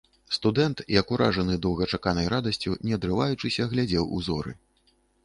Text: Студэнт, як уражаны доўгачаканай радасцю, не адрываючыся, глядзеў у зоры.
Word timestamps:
Студэнт, 0.35 0.79
як 0.99 1.11
уражаны 1.15 1.57
доўгачаканай 1.65 2.29
радасцю, 2.35 2.71
не 2.87 2.97
адрываючыся, 2.99 3.69
глядзеў 3.75 4.09
у 4.17 4.23
зоры. 4.31 4.57